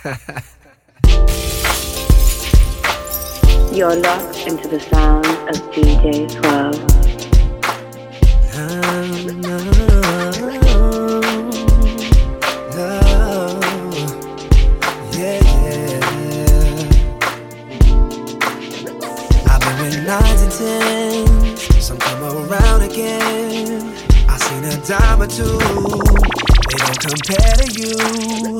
[3.70, 6.90] You're locked into the sound of DJ 12.
[20.06, 21.84] nines and tens.
[21.84, 23.82] Some come around again.
[24.28, 25.58] I seen a dime or two.
[26.68, 28.59] They don't compare to you.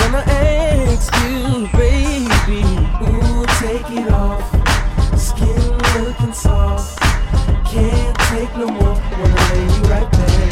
[0.00, 2.62] Gonna ask you, baby?
[3.04, 4.44] Ooh, take it off.
[5.18, 6.98] Skin looking soft.
[7.66, 8.94] Can't take no more.
[9.18, 10.50] Wanna lay you right there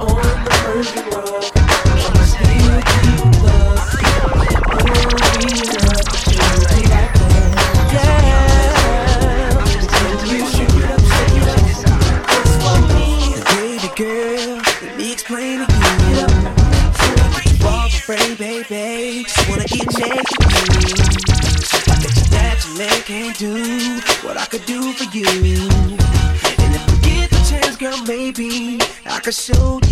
[0.00, 2.99] on the virgin rug.
[29.30, 29.89] pursuit.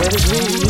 [0.00, 0.69] That is me.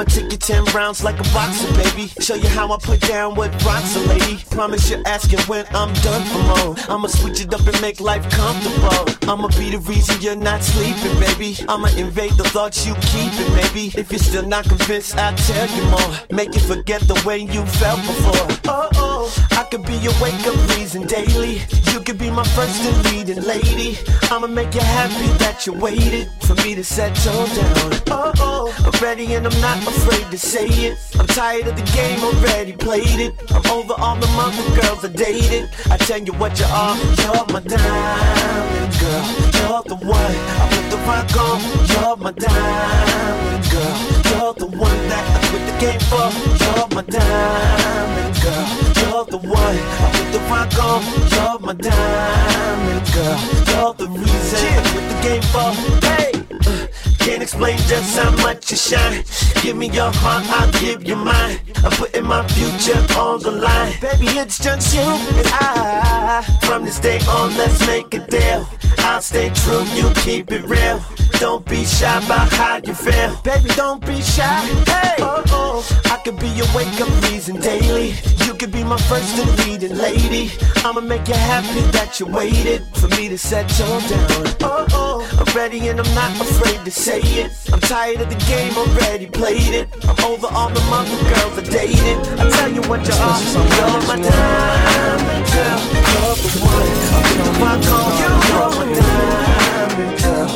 [0.00, 2.10] I'ma take you 10 rounds like a boxer, baby.
[2.20, 4.42] Show you how I put down what rocks lady.
[4.50, 6.76] Promise you're asking when I'm done for more.
[6.88, 9.30] I'ma switch it up and make life comfortable.
[9.30, 11.54] I'ma be the reason you're not sleeping, baby.
[11.68, 13.92] I'ma invade the thoughts you keeping, maybe.
[13.94, 16.16] If you're still not convinced, I'll tell you more.
[16.30, 18.72] Make you forget the way you felt before.
[18.72, 21.60] Oh, oh, I could be your wake up reason daily.
[21.92, 23.98] You could be my first and leading lady.
[24.30, 27.92] I'ma make you happy that you waited for me to settle down.
[28.08, 30.98] Oh, oh, I'm ready and I'm not afraid to say it.
[31.18, 33.32] I'm tired of the game, already played it.
[33.50, 35.70] I'm over all the mother girls I dated.
[35.90, 39.24] I tell you what you are, you're my diamond girl.
[39.58, 41.58] You're the one I put the rock on.
[41.90, 43.98] You're my diamond girl.
[44.30, 46.28] You're the one that I quit the game for.
[46.62, 48.99] You're my diamond girl.
[49.10, 51.02] You're the one I put the rock on.
[51.34, 53.38] You're my diamond girl.
[53.70, 55.72] You're the reason quit the game for.
[56.06, 56.32] Hey.
[56.70, 56.86] uh,
[57.18, 59.24] Can't explain just how much you shine.
[59.62, 61.58] Give me your heart, I'll give you mine.
[61.82, 63.94] I'm putting my future on the line.
[64.00, 66.58] Baby, it's just you and I.
[66.62, 68.64] From this day on, let's make a deal.
[68.98, 71.04] I'll stay true, you keep it real.
[71.40, 73.34] Don't be shy about how you feel.
[73.42, 74.60] Baby, don't be shy.
[74.86, 76.00] Hey, oh, oh.
[76.04, 78.14] I could be your wake up reason daily.
[78.46, 80.50] You could be my first and leading lady.
[80.84, 84.56] I'ma make you happy that you waited for me to settle down.
[84.62, 85.28] Oh, oh.
[85.38, 87.52] I'm ready and I'm not afraid to say it.
[87.72, 89.88] I'm tired of the game, already played it.
[90.08, 92.18] I'm over all the mother girls I dated.
[92.38, 95.80] I tell you what you are, so you're my diamond girl.
[96.12, 97.20] You're the one.
[97.62, 100.48] I call you, you're my diamond girl.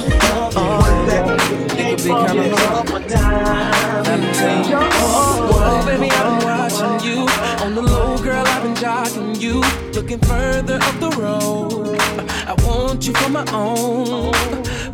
[0.55, 1.25] One that
[1.79, 4.25] It could be you're my diamond
[4.71, 4.89] girl.
[4.97, 6.44] Oh, baby, watching
[7.05, 7.27] you.
[7.65, 9.61] On the low, girl, I've been jocking you.
[9.93, 11.99] Looking further up the road.
[12.47, 14.35] I want you for my own.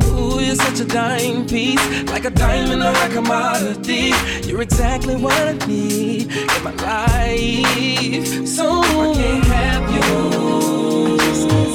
[0.03, 2.03] Ooh, you're such a dime piece.
[2.11, 4.13] Like a diamond or a commodity.
[4.47, 8.47] You're exactly what I need in my life.
[8.47, 11.70] So I can't have you.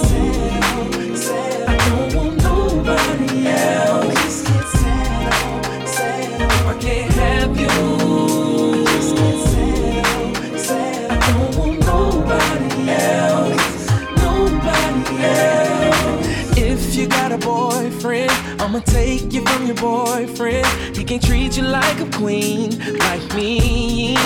[18.67, 20.67] I'ma take you from your boyfriend.
[20.97, 24.17] He can treat you like a queen, like me.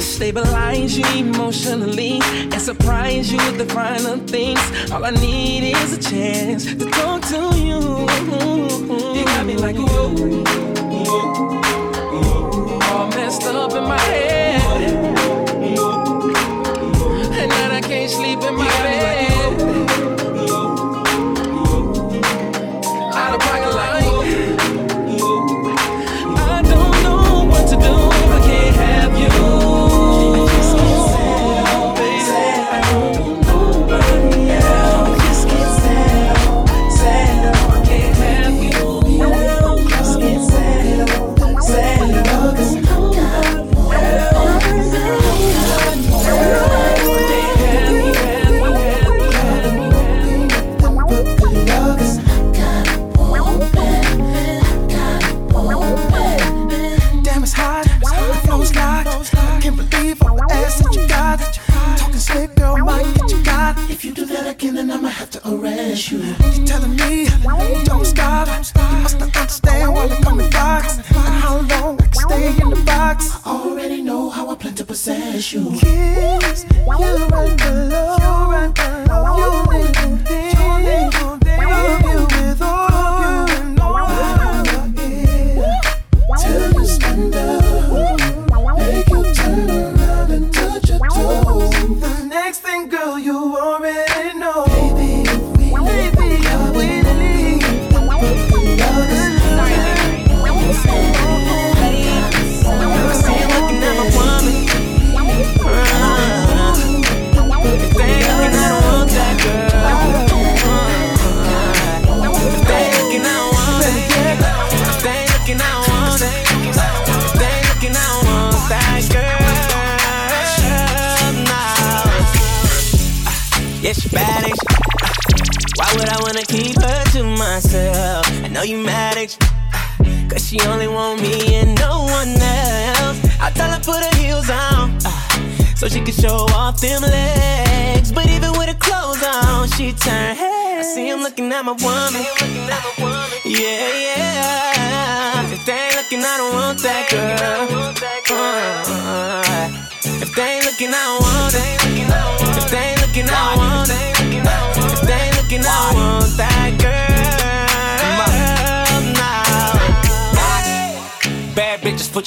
[0.00, 4.60] Stabilize you emotionally and surprise you with the finer things.
[4.90, 7.80] All I need is a chance to talk to you.
[9.16, 9.86] You got me like you.
[12.92, 14.60] All messed up in my head.
[17.32, 19.25] And now I can't sleep in my bed.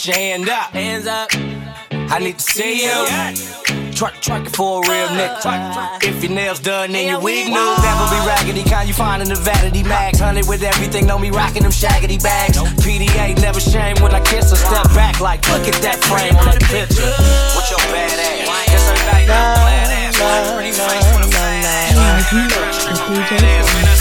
[0.09, 0.71] Your hand up.
[0.73, 1.29] Hands up.
[2.09, 2.97] I need to see you.
[3.93, 6.01] Twerk, twerk it for a real nigga.
[6.01, 7.53] If your nails done, then your wig new.
[7.53, 10.19] Never be raggedy, kind you find in the vanity mags.
[10.19, 12.57] Honey with everything, know me rocking them shaggedy bags.
[12.81, 14.57] PDA never shame when I kiss her.
[14.57, 17.05] Step back like, look at that frame on that picture.
[17.53, 18.69] With your bad ass.
[18.71, 20.55] Guess everybody got bad ass.
[20.55, 21.59] Pretty face with a fat
[22.01, 22.23] I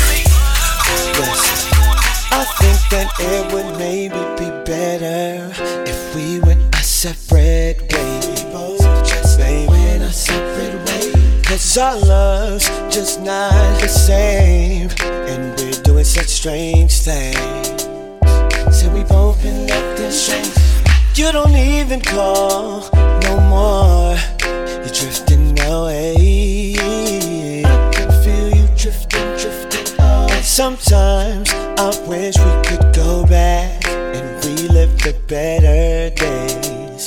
[0.09, 0.18] think
[2.91, 5.53] that it would maybe be better
[5.87, 8.19] if we went a separate way.
[11.49, 14.91] Cause our love's just not the same.
[15.01, 17.83] And we're doing such strange things.
[18.71, 20.53] So we both been acting strange.
[21.15, 22.89] You don't even call
[23.23, 24.17] no more.
[24.45, 27.28] You're drifting away.
[30.59, 37.05] Sometimes I wish we could go back and relive the better days.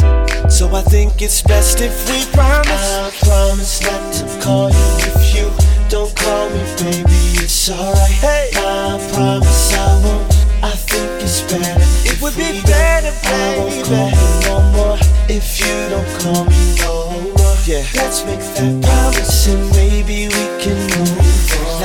[0.47, 2.69] So I think it's best if we promise.
[2.71, 5.51] I promise not to call you if you
[5.89, 7.43] don't call me, baby.
[7.43, 8.09] It's alright.
[8.23, 10.31] Hey, I promise I won't.
[10.63, 11.83] I think it's better.
[12.07, 13.35] It would be better, baby.
[13.35, 17.55] I won't call you no more if you don't call me no more.
[17.67, 20.90] Yeah, let's make that promise and maybe we can.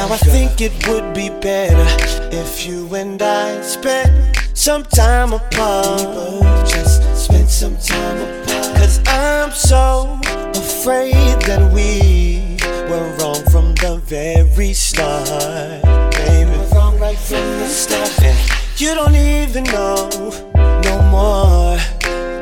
[0.07, 1.85] Now I think it would be better
[2.31, 5.99] if you and I spent some time apart.
[6.43, 8.77] We just spend some time apart.
[8.77, 10.21] Cause I'm so
[10.55, 12.57] afraid that we
[12.89, 15.27] were wrong from the very start.
[16.13, 18.13] Baby, we're wrong right from the start.
[18.77, 20.09] You don't even know
[20.85, 21.79] no more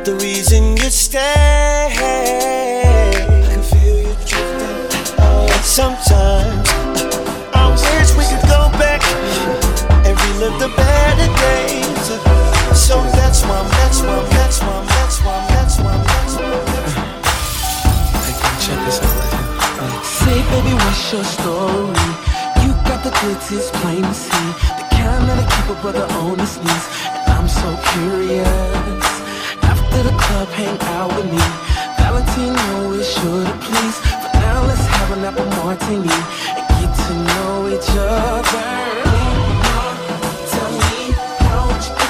[0.05, 1.97] the reason you stay.
[1.97, 3.11] I
[3.49, 5.63] can feel you drifting.
[5.63, 6.74] Sometimes
[7.83, 9.03] wish we could go back
[10.07, 12.07] and relive the better days.
[12.79, 17.05] So that's why, that's why, that's why, that's why, that's why, that's why.
[18.65, 20.05] Check this out right here.
[20.05, 22.07] Say, baby, what's your story?
[22.63, 24.49] You got the goods, it's plain to see.
[24.79, 26.87] The kind that'll keep a brother on his knees.
[27.09, 29.05] And I'm so curious.
[29.63, 31.45] After the club, hang out with me.
[31.99, 33.97] Valentino is sure to please.
[34.23, 36.09] For now, let's have an apple martini
[36.57, 36.64] and get
[37.07, 38.65] to know each other.
[40.51, 41.13] Tell me
[41.49, 42.05] how you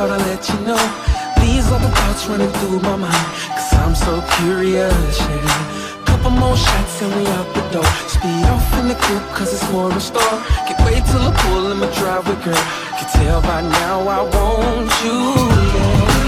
[0.00, 1.09] thought I'd let you know.
[2.30, 3.26] Running through my mind.
[3.56, 6.04] Cause I'm so curious, yeah.
[6.06, 7.90] Couple more shots and we out the door.
[8.06, 10.36] Speed off in the coupe cause it's more in store.
[10.66, 12.64] Can't wait till I pull in my driveway, girl.
[12.98, 15.18] Can tell by now I want you,
[15.74, 16.20] yeah.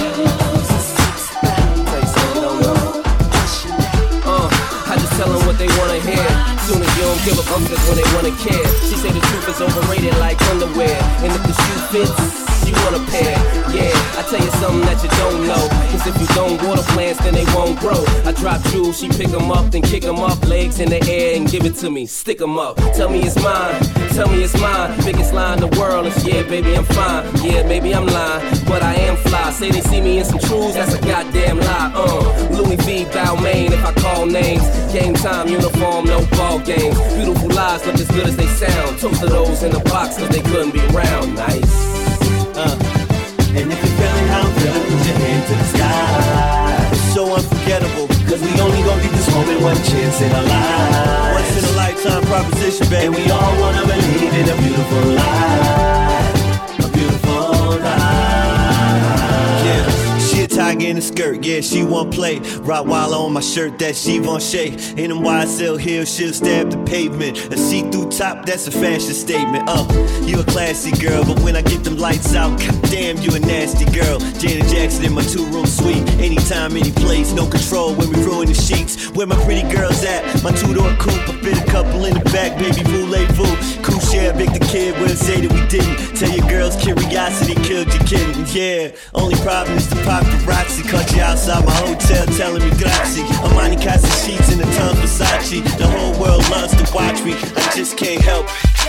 [4.93, 6.29] I just tell them what they wanna hear.
[6.69, 8.69] Soon as you don't give a fuck, that's when they wanna care.
[8.85, 11.01] She say the truth is overrated like underwear.
[11.25, 13.37] And if the shoe fits, you want a pair.
[13.73, 15.65] Yeah, I tell you something that you don't know.
[15.93, 18.01] Cause if you don't water plants, then they won't grow.
[18.25, 20.39] I drop jewels, she pick 'em up, then kick 'em up.
[20.47, 22.07] Legs in the air and give it to me.
[22.07, 22.77] Stick 'em up.
[22.97, 23.77] Tell me it's mine.
[24.15, 24.91] Tell me it's mine.
[25.05, 27.25] Biggest lie in the world is yeah, baby, I'm fine.
[27.43, 29.51] Yeah, maybe I'm lying, but I am fly.
[29.53, 31.93] Say they see me in some trues, that's a goddamn lie.
[31.95, 33.05] Uh, Louis V.
[33.13, 34.65] Balmain, if I call names.
[34.93, 36.97] Game time, uniform, no ball games.
[37.15, 38.99] Beautiful lies look as good as they sound.
[38.99, 41.35] Toast to those in the box, cause they couldn't be round.
[41.35, 42.02] Nice.
[42.63, 42.79] Uh,
[43.59, 46.89] and if you're feeling how I'm feeling, put your hand to the sky.
[46.93, 51.43] It's so unforgettable, cause we only gonna get this moment one chance in our lives.
[51.43, 53.07] Once in a lifetime proposition, baby.
[53.07, 56.12] And we all wanna believe in a beautiful life.
[60.55, 62.39] Tiger in a skirt, yeah, she won't play.
[62.39, 64.75] Rottweiler on my shirt, that she won't shake.
[64.99, 67.39] In them YSL heels, she'll stab the pavement.
[67.53, 69.65] A see-through top, that's a fashion statement.
[69.67, 69.87] Uh,
[70.25, 72.59] you a classy girl, but when I get them lights out,
[72.91, 74.19] damn, you a nasty girl.
[74.39, 76.07] Janet Jackson in my two-room suite.
[76.21, 79.11] Anytime, any place, no control when we ruin the sheets.
[79.11, 80.43] Where my pretty girls at?
[80.43, 83.83] My two-door coupe, I fit a couple in the back, baby, voulez-vous.
[83.83, 86.17] Cool share, big the kid, we'll say that we didn't.
[86.17, 88.91] Tell your girls curiosity killed your kitten, yeah.
[89.15, 89.97] Only problem is the
[90.43, 93.23] paparazzi caught you outside my hotel telling me grazie.
[93.43, 95.63] Armani Casa sheets in the tongue Versace.
[95.79, 98.82] The whole world loves to watch me, I just can't help it.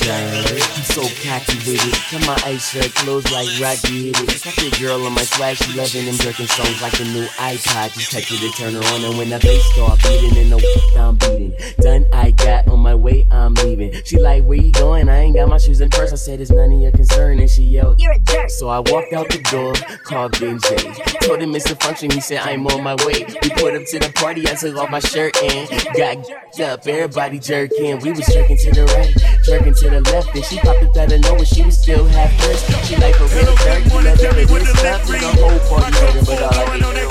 [0.00, 0.60] Sir.
[0.76, 1.94] I'm so cocky with it.
[2.10, 4.30] Cut my ice shirt clothes like Rocky hit it.
[4.40, 7.92] Fuck the girl on my swag, she loving them jerking songs like a new iPod.
[7.94, 10.60] Just touch it to turn her on, and when the bass start beating, and the
[10.96, 11.52] I'm beating.
[11.80, 13.92] Done, I got on my way, I'm leaving.
[14.04, 15.08] She like, where you going?
[15.08, 16.12] I ain't got my shoes in first.
[16.12, 18.50] I said it's none of your concern, and she yelled, You're a jerk.
[18.50, 20.76] So I walked out the door, called Ben J.
[21.22, 22.10] Told him it's a function.
[22.10, 23.24] He said I'm on my way.
[23.42, 24.46] We put up to the party.
[24.48, 26.18] I took off my shirt and got
[26.60, 26.86] up.
[26.86, 27.98] Everybody jerking.
[28.00, 29.14] We was jerking to the right,
[29.50, 31.44] jerking to the left, and she popped out of nowhere.
[31.44, 32.70] She was still half dressed.
[32.86, 33.82] She like a real jerk.
[33.82, 35.90] You let her with the left the whole party
[36.22, 37.10] but all I did.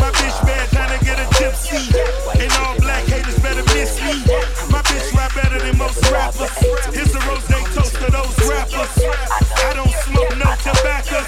[0.00, 1.92] My bitch bad, trying to get a tipsy.
[2.40, 4.16] And all black haters better miss me.
[4.72, 6.56] My bitch rap better than most rappers.
[6.96, 7.44] Here's a rose
[7.76, 8.92] toast to those rappers.
[9.60, 11.20] I don't smoke no tobacco,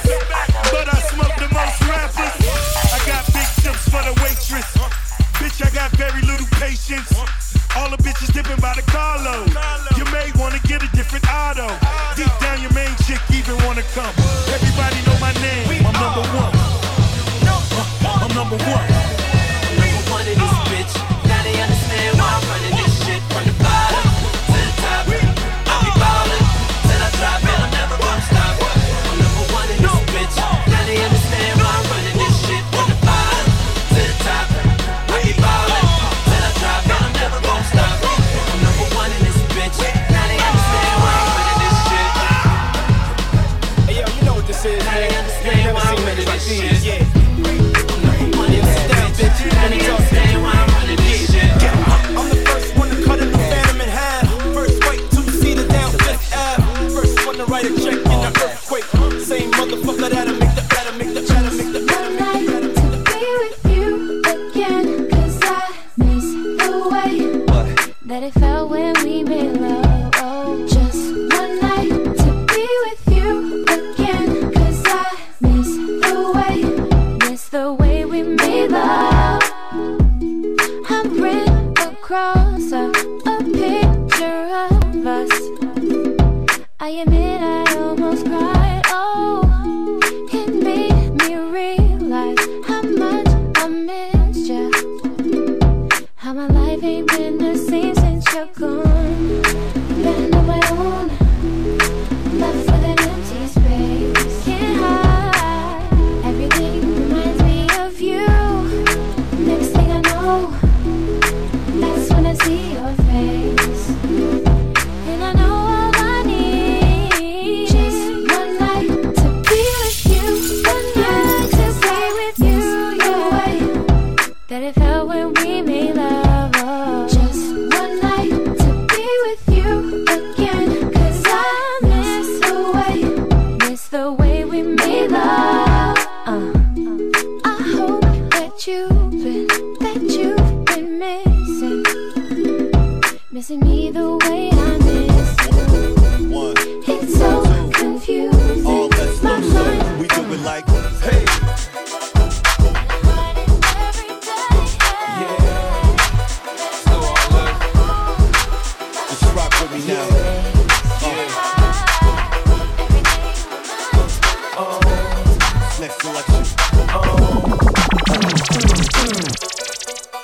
[0.73, 2.33] but I smoke the most rappers.
[2.97, 4.73] I got big tips for the waitress.
[5.37, 7.58] Bitch, I got very little patience.
[7.89, 9.49] All the bitches dipping by the carload.
[9.97, 11.69] You may wanna get a different auto.
[12.17, 14.13] Deep down, your main chick even wanna come.
[14.53, 15.87] Everybody know my name.
[15.87, 16.53] I'm number one.
[18.05, 18.98] I'm number one.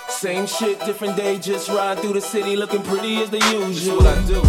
[0.08, 3.96] Same shit, different day, just ride through the city looking pretty as the usual.
[3.96, 4.40] what I do.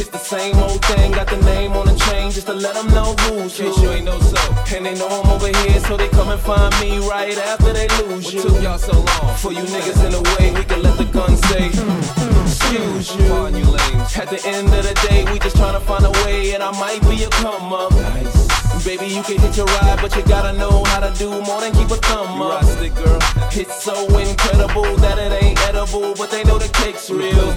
[0.00, 2.86] It's the same old thing, got the name on the chain just to let them
[2.88, 3.66] know who's who.
[3.82, 4.40] you ain't know so.
[4.74, 7.86] And they know I'm over here, so they come and find me right after they
[8.00, 8.42] lose what you.
[8.42, 9.36] took y'all so long?
[9.36, 13.14] For you niggas in the way, we can let the gun say, mm, mm, excuse
[13.16, 13.28] you.
[13.28, 13.70] Pardon you.
[14.16, 17.02] At the end of the day, we just tryna find a way, and I might
[17.02, 17.92] be a come up.
[17.92, 18.39] Nice.
[18.84, 21.72] Baby, you can hit your ride, but you gotta know how to do more than
[21.72, 22.64] keep a thumb up.
[22.64, 23.18] Stick, girl.
[23.52, 27.54] It's so incredible that it ain't edible, but they know the cake's real.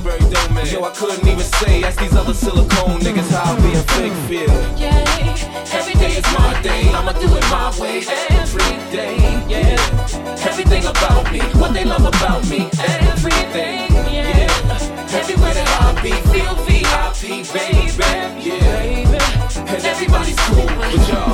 [0.68, 4.52] Yo, I couldn't even say, ask these other silicone niggas how being fake feel.
[4.78, 5.00] Yeah,
[5.72, 9.18] every day is my day, I'ma do it my way every day.
[9.48, 9.80] Yeah,
[10.46, 13.94] everything about me, what they love about me, everything.
[14.12, 18.02] Yeah, everywhere that I be, feel VIP, baby.
[18.42, 21.34] Yeah, and everybody's cool, but y'all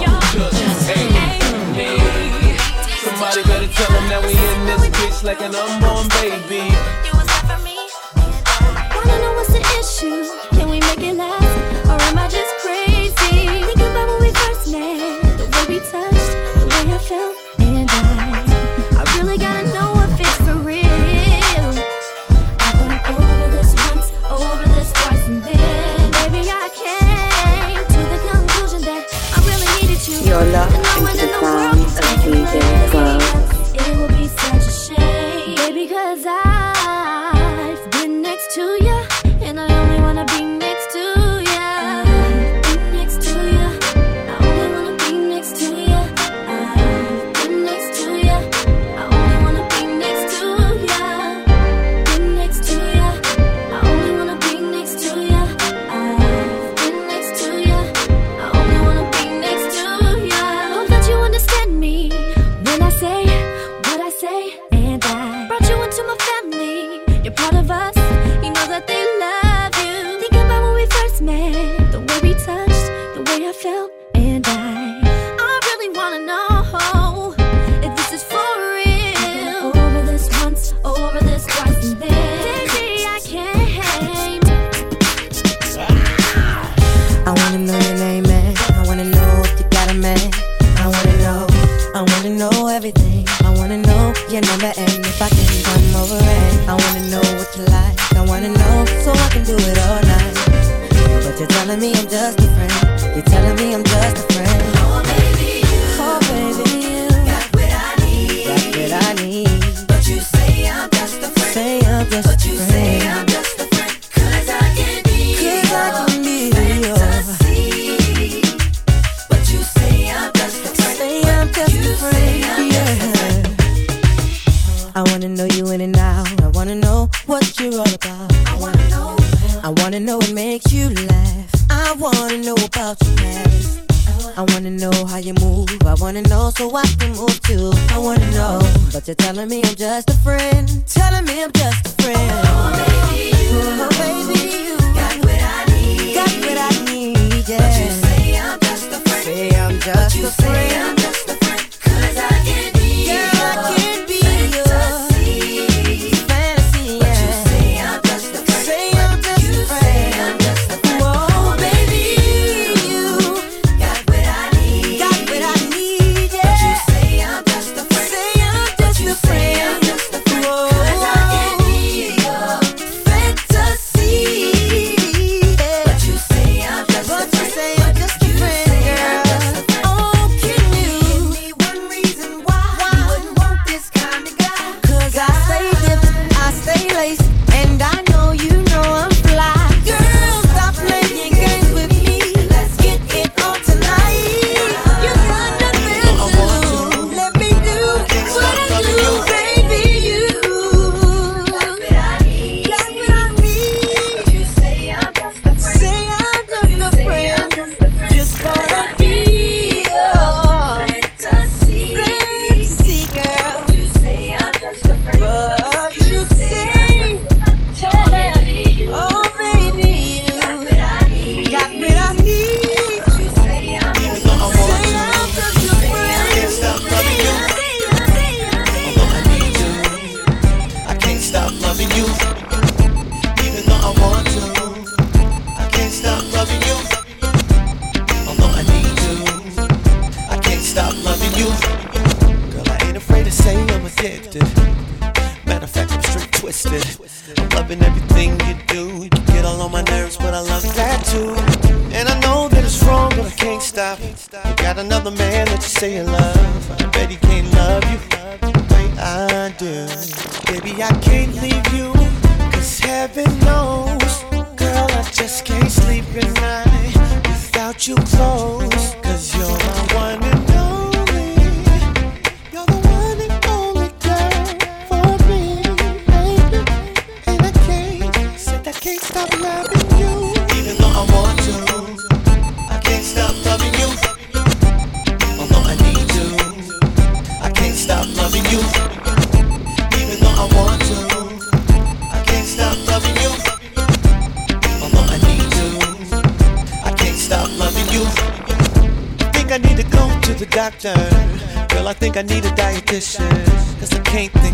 [0.51, 1.11] just ain't
[1.75, 2.57] me.
[2.99, 6.67] Somebody better tell them that we in this bitch like an unborn baby.
[7.07, 7.77] You was there for me.
[8.95, 10.27] Wanna know what's the issue?
[10.57, 11.38] Can we make it last?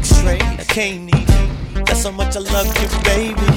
[0.06, 0.40] x-ray.
[0.42, 1.28] I can't eat.
[1.86, 3.50] That's how much I love you, baby.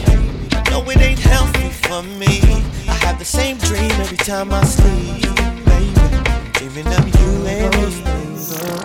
[0.71, 2.41] No, it ain't healthy for me.
[2.89, 5.23] I have the same dream every time I sleep,
[5.71, 6.07] baby.
[6.55, 8.19] Dreaming of you and me.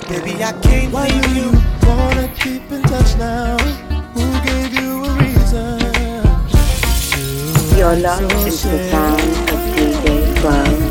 [0.10, 1.50] Baby, I can't Why leave you.
[1.88, 3.58] Wanna keep in touch now?
[4.16, 5.80] Who gave you a reason?
[7.78, 9.22] You're locked into the sound
[9.54, 10.83] of DJ Brown.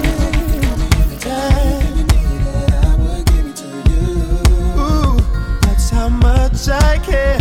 [7.03, 7.32] care.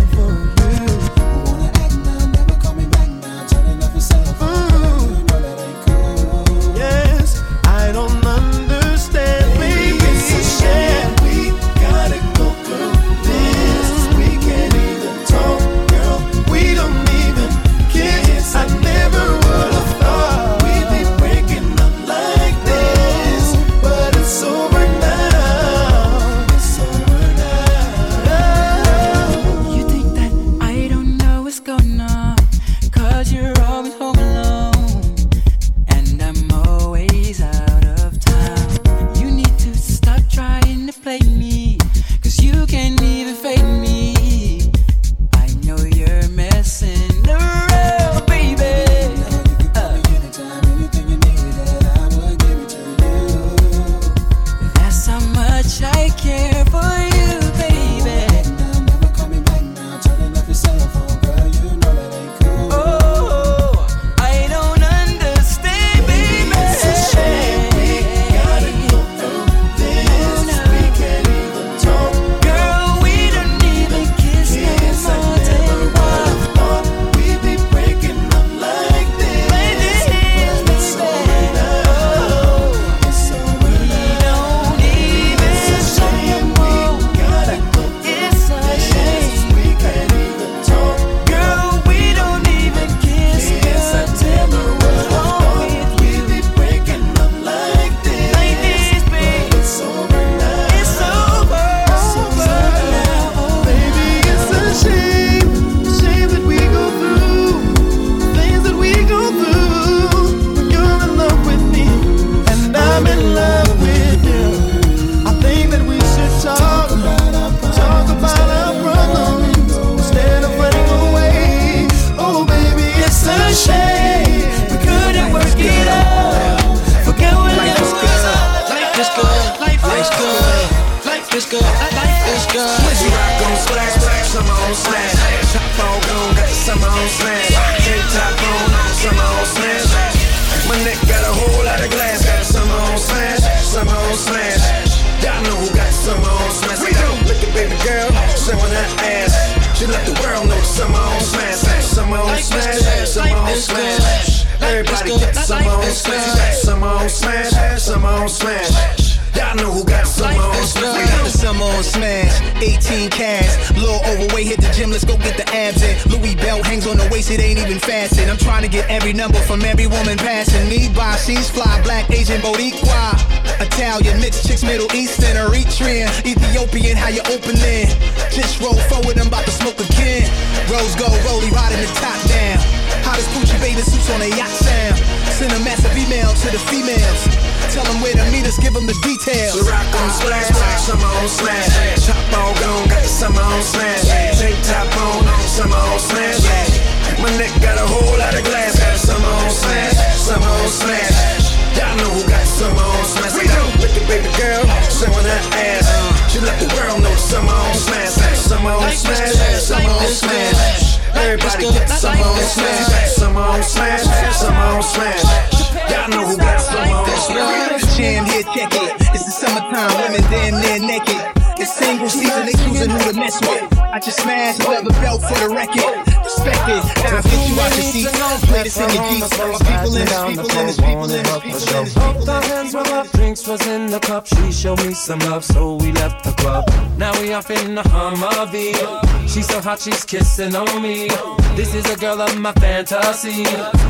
[222.01, 223.77] Single season, they choosing who to mess with.
[223.77, 226.01] I just smashed leather belt for the record.
[226.23, 226.83] Respect it.
[227.03, 228.07] Now get you out your seat.
[228.47, 229.29] Play this in your Jeep.
[229.29, 231.93] There's people in this, people in this, people in this, people in this.
[231.93, 234.25] Both our hands were up, drinks was in the cup.
[234.25, 236.67] She showed me some love, so we left the club.
[236.97, 239.29] Now we off in the Humvee.
[239.29, 241.07] She's so hot, she's kissing on me.
[241.55, 243.43] This is a girl of my fantasy.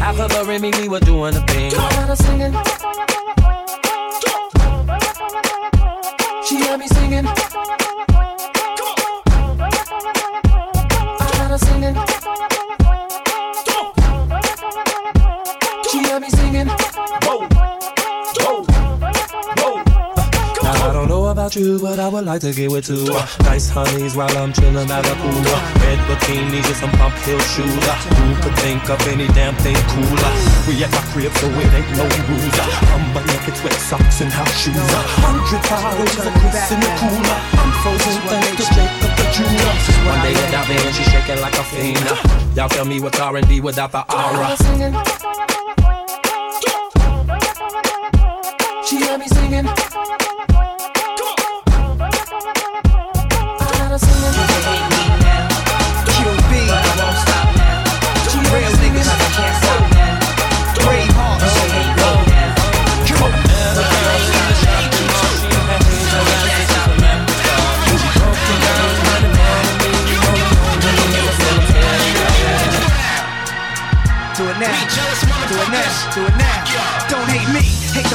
[0.04, 1.71] After the Remy, we were doing a thing.
[1.71, 2.52] Her singing.
[6.43, 7.90] She had me singing.
[21.41, 24.54] About you, but I would like to get with two uh, nice honeys while I'm
[24.54, 25.41] chillin' at the pool.
[25.82, 27.65] Red bikinis and some pump heel shoes.
[27.65, 30.32] Who could think of any damn thing cooler?
[30.69, 32.58] We at my crib, so it ain't no rules.
[32.93, 34.77] I'm a naked sweat socks and house shoes.
[35.17, 37.39] Hundred bottles of Cris in the cooler.
[37.58, 39.10] I'm frozen thanks to Jacob.
[40.06, 42.06] One day without me and she shaking like a fiend.
[42.54, 44.45] Y'all tell me what's R&B without the aura.
[48.86, 49.65] She had me singing.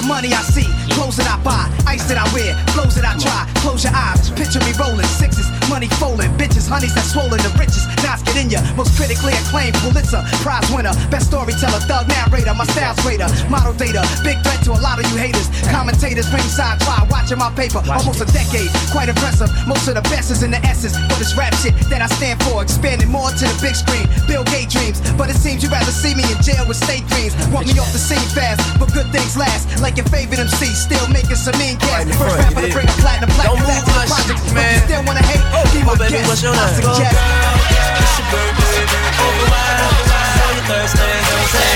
[0.07, 0.67] Money I see.
[0.95, 1.67] Clothes that I buy.
[1.91, 2.55] Ice that I wear.
[2.69, 3.47] clothes that I try.
[3.61, 4.36] Close your eyes.
[4.37, 5.09] Picture me rolling.
[5.17, 5.49] Sixes.
[5.73, 6.31] Money folding.
[6.37, 6.69] Bitches.
[6.69, 7.41] Honeys that swollen.
[7.41, 7.89] The richest.
[8.05, 8.61] Nas get in ya.
[8.77, 9.75] Most critically acclaimed.
[9.81, 10.21] Pulitzer.
[10.45, 10.93] Prize winner.
[11.09, 11.81] Best storyteller.
[11.89, 12.53] Thug narrator.
[12.53, 13.27] My style's greater.
[13.49, 14.05] Model data.
[14.21, 15.49] Big threat to a lot of you haters.
[15.73, 16.29] Commentators.
[16.29, 16.85] Ringside.
[16.85, 17.81] Try watching my paper.
[17.89, 18.69] Almost a decade.
[18.93, 19.49] Quite impressive.
[19.67, 20.95] Most of the best is in the essence.
[21.09, 22.61] But it's rap shit that I stand for.
[22.61, 24.05] Expanding more to the big screen.
[24.29, 25.01] Bill Gates dreams.
[25.17, 27.33] But it seems you'd rather see me in jail with state dreams.
[27.49, 28.61] Want me off the scene fast.
[28.77, 29.81] But good things last.
[29.81, 30.69] Like your favorite MC.
[30.77, 32.05] Still making some mean cash.
[32.21, 33.65] First rapper to bring a platinum platinum.
[33.65, 34.26] That's the project.
[34.27, 35.39] But you still wanna hate?
[35.55, 36.27] Oh, be my oh, baby, guest.
[36.27, 36.75] what's your name?
[36.75, 36.99] suggest.
[36.99, 38.83] It's your birthday,
[39.23, 39.79] over wide.
[39.79, 41.71] Know you're thirsty, don't say.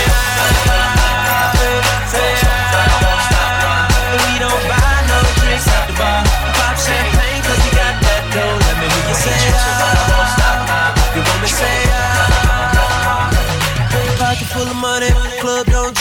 [2.11, 2.27] Say
[4.19, 6.27] we don't buy no drinks at the bar.
[6.59, 8.59] Pop champagne 'cause we got that dough.
[8.67, 9.39] Let me hear you say.
[11.15, 12.00] You want me say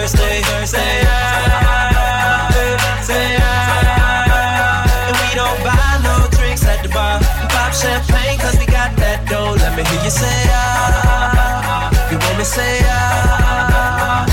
[0.00, 1.76] You're say ah.
[5.06, 7.20] And we don't buy no drinks at the bar.
[7.48, 9.54] Pop champagne 'cause we got that dough.
[9.62, 11.90] Let me hear you say ah.
[12.10, 14.26] You want me say ah?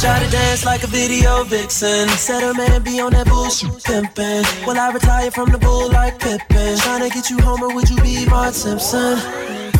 [0.00, 2.08] Shawty dance dance like a video vixen.
[2.10, 4.44] Said her man be on that bullshit pimpin'.
[4.66, 6.76] Will I retire from the bull like Pippen?
[6.84, 9.18] Tryna get you home or would you be Marge Simpson?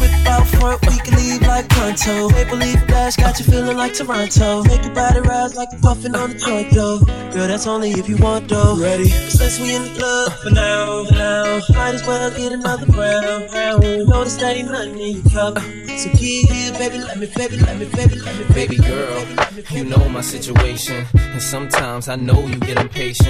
[0.01, 2.31] Whip out front, we can leave like pronto.
[2.31, 4.65] Maple leaf flash got you feeling like Toronto.
[4.65, 6.99] Make your body rise like you're puffin' on the joint though.
[7.33, 8.77] Girl, that's only if you want though.
[8.77, 9.09] Ready?
[9.09, 13.53] Since we in the club for now, for now, might as well get another round.
[13.53, 14.09] round.
[14.09, 15.59] Notice that ain't nothing in your cup.
[16.01, 19.27] So keep here, baby, let me, baby, let me, baby, let me, Baby girl,
[19.71, 21.07] you know my situation.
[21.15, 23.30] And sometimes I know you get impatient.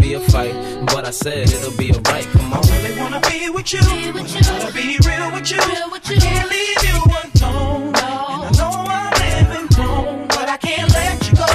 [0.00, 0.54] be a fight.
[0.86, 2.24] But I said it'll be alright.
[2.26, 2.64] Come on.
[2.64, 3.80] I really wanna be with you.
[3.82, 5.58] Wanna be real with you.
[5.60, 6.98] I can't leave you
[7.42, 7.88] alone.
[7.88, 11.46] And I know I'm living wrong, but I can't let you go.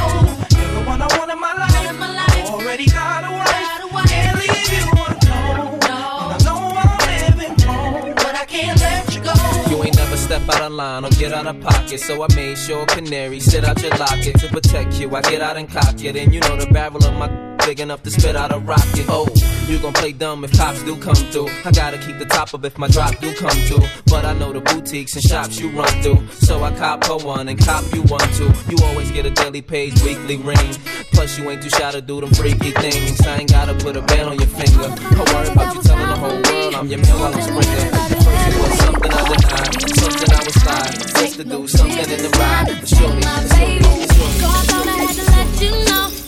[0.57, 2.49] You're the one I want in my life.
[2.49, 3.30] Already got
[10.31, 11.99] step out of line or get out of pocket.
[11.99, 15.13] So I made sure canary sit out your locket to protect you.
[15.13, 17.27] I get out and cock it, and you know the barrel of my
[17.65, 19.05] big enough to spit out a rocket.
[19.09, 19.27] Oh,
[19.67, 21.49] you gon' play dumb if cops do come through.
[21.65, 23.85] I gotta keep the top up if my drop do come through.
[24.05, 26.25] But I know the boutiques and shops you run through.
[26.29, 28.53] So I cop her one and cop you one too.
[28.69, 30.71] You always get a daily page, weekly ring.
[31.11, 33.19] Plus you ain't too shy to do them freaky things.
[33.27, 34.87] I ain't gotta put a band on your finger.
[34.87, 38.80] I worry about you telling the whole world I'm your man while I'm sprinkling.
[39.01, 40.93] Something I denied, something I was slide.
[41.17, 42.67] Just to do something in the ride.
[42.67, 44.45] But surely, surely, surely.
[44.45, 46.20] I thought I had to let you know.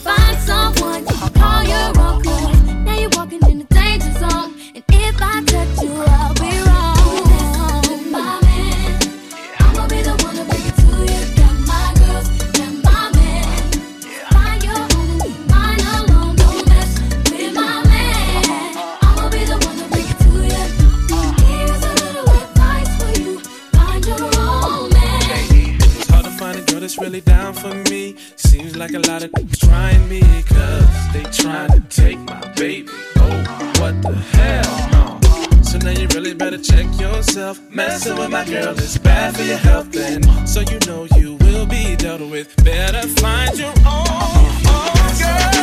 [26.94, 28.16] That's really down for me.
[28.36, 32.90] Seems like a lot of trying me, cause they trying to take my baby.
[33.18, 34.90] Oh, what the hell?
[34.92, 35.62] No.
[35.64, 37.60] So now you really better check yourself.
[37.70, 41.66] Messing with my girl is bad for your health, and so you know you will
[41.66, 42.56] be dealt with.
[42.64, 45.63] Better find your own, own girl.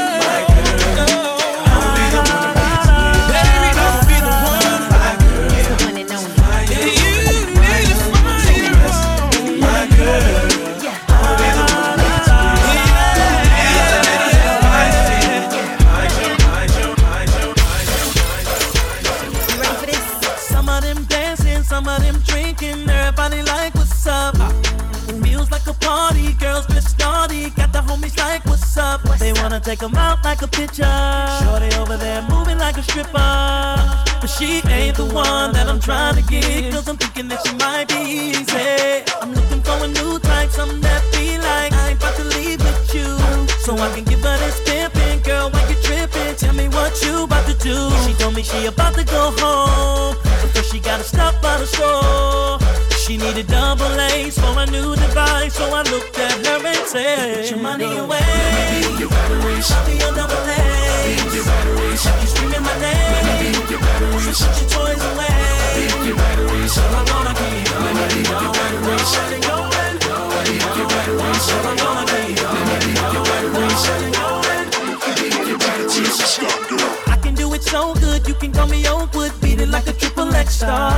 [29.71, 30.99] Take 'em out like a picture.
[31.41, 33.31] Shorty over there moving like a stripper.
[34.21, 36.73] But she ain't the one that I'm trying to get.
[36.73, 39.05] Cause I'm thinking that she might be easy.
[39.23, 41.73] I'm looking for a new type, something that be like.
[41.73, 43.11] I ain't about to leave with you.
[43.65, 46.35] So I can give her this pimpin', girl, when you trippin'.
[46.43, 47.77] Tell me what you about to do.
[48.05, 50.17] She told me she about to go home.
[50.41, 52.59] But first she gotta stop by the store.
[53.03, 55.55] She needed double A's for a new device.
[55.55, 56.10] So I looked
[56.95, 58.19] at her and said, Put your money away.
[58.21, 61.35] I'll be your double A's.
[61.35, 61.43] You
[62.27, 63.55] screaming my name.
[64.33, 65.89] So put your toys away.
[66.69, 68.99] So I'm gonna keep your money going.
[68.99, 70.01] Set it going.
[71.41, 73.77] So I'm gonna keep your going.
[73.77, 74.41] Set it going.
[77.07, 79.93] I can do it so good, you can call me Oakwood, beat it like a
[79.93, 80.93] triple X star.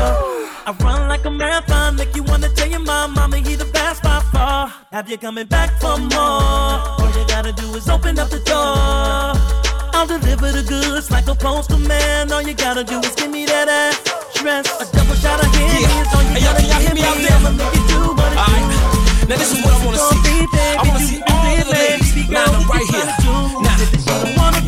[0.65, 4.02] I run like a marathon, make you wanna tell your mom, mama, he the best.
[4.93, 6.21] Have you coming back for more?
[6.21, 9.33] All you gotta do is open up the door.
[9.97, 12.31] I'll deliver the goods like a postal man.
[12.31, 13.97] All you gotta do is give me that ass
[14.37, 14.69] dress.
[14.69, 17.01] A double shot of Henny is all you Hey, y'all, gotta can y'all hear give
[17.01, 17.41] me out there?
[17.41, 19.33] I'ma make you do what it do.
[19.33, 20.21] Now this is what I wanna see.
[20.77, 23.09] I wanna see all the ladies line up right here.
[23.65, 23.81] Now,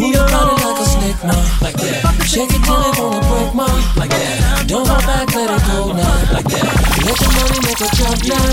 [0.00, 3.52] Move your body like a snake now, like that, Shake it till it wanna break
[3.52, 3.68] my
[4.00, 6.32] like that, Don't hold back, let it go now.
[6.32, 6.64] like that,
[7.04, 8.43] Let your money make a jump now.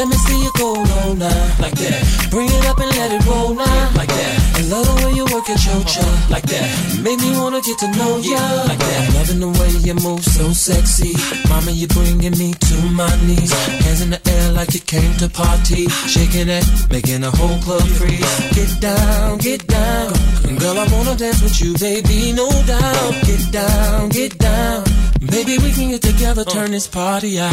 [0.00, 1.60] Let me see you go low now.
[1.60, 3.90] like that, Bring it up and let it roll now.
[3.94, 6.68] like that, I love the way you work it chocha like that.
[7.04, 9.12] Make me wanna get to know ya like that.
[9.12, 11.12] Loving the way you move so sexy.
[11.50, 13.52] Mama, you bringing me to my knees.
[13.84, 15.84] Hands in the air like you came to party.
[16.08, 18.24] Shaking it, making the whole club freeze.
[18.56, 20.14] Get down, get down.
[20.56, 23.14] Girl, I wanna dance with you, baby, no doubt.
[23.28, 24.99] Get down, get down.
[25.20, 27.52] Baby, we can get together, turn this party out.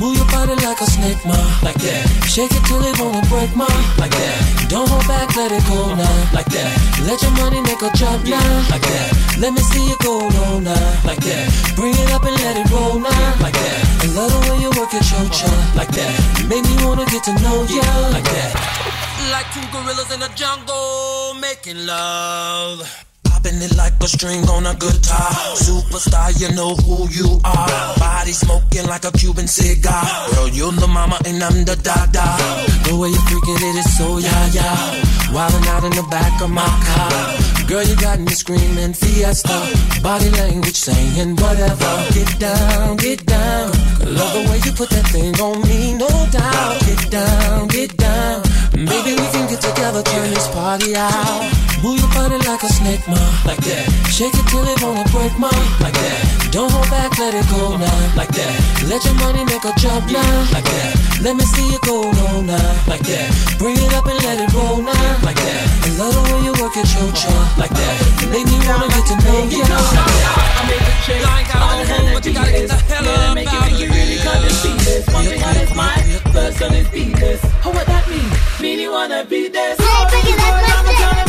[0.00, 2.08] Move your body like a snake, ma, like that.
[2.24, 3.68] Shake it till it wanna break, ma,
[4.00, 4.66] like that.
[4.72, 6.72] Don't hold back, let it go now, like that.
[7.04, 8.40] Let your money make a jump now,
[8.72, 9.12] like that.
[9.36, 10.72] Let me see you go low now,
[11.04, 11.44] like that.
[11.76, 13.80] Bring it up and let it roll now, like that.
[14.00, 16.16] I love the way you work it, your cha, like that.
[16.48, 18.56] Make me wanna get to know ya, like that.
[19.28, 22.88] Like two gorillas in the jungle making love.
[23.46, 25.30] Popping it like a string on a guitar.
[25.54, 27.94] Superstar, you know who you are.
[27.96, 30.02] Body smoking like a Cuban cigar.
[30.34, 32.26] Girl, you're the mama and I'm the dada.
[32.82, 34.74] The way you're freaking it is so yeah yeah.
[35.30, 37.68] Wildin' out in the back of my car.
[37.68, 39.54] Girl, you got me screaming fiesta.
[40.02, 41.92] Body language saying whatever.
[42.14, 43.70] Get down, get down.
[44.10, 46.80] Love the way you put that thing on me, no doubt.
[46.80, 48.42] Get down, get down.
[48.74, 51.65] Maybe we can get together, turn this party out.
[51.86, 53.14] Move your body like a snake, ma,
[53.46, 53.86] like that.
[54.10, 55.46] Shake it till it wanna break, ma,
[55.78, 56.50] like that.
[56.50, 58.58] Don't hold back, let it go now, like that.
[58.90, 61.22] Let your money make a jump now, like that.
[61.22, 63.30] Let me see you go low now, like that.
[63.62, 65.62] Bring it up and let it roll now, like that.
[65.86, 67.22] I love the way you work it, your uh-huh.
[67.22, 67.94] cha, like that.
[68.34, 70.58] Make me wanna get to know you, like that.
[70.58, 71.22] I make a chick.
[71.22, 73.78] I ain't gotta go home, but you gotta get the hell up make it, make
[73.78, 75.06] it really come and see this.
[75.14, 76.02] One thing on his mind,
[76.34, 77.38] first on his beat this.
[77.62, 78.26] Oh, what that mean?
[78.58, 79.78] Mean you wanna beat this.
[79.78, 81.25] Call these boys, I'ma